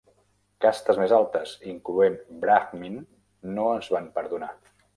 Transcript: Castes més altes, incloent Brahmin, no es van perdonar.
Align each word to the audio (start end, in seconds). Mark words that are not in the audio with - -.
Castes 0.65 0.99
més 1.01 1.13
altes, 1.17 1.51
incloent 1.75 2.17
Brahmin, 2.45 2.99
no 3.59 3.69
es 3.77 3.95
van 3.97 4.13
perdonar. 4.21 4.53